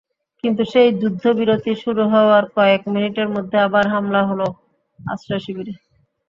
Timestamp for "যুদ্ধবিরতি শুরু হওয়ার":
1.01-2.43